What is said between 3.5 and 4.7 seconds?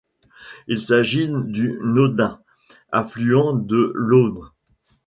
de l'Aume.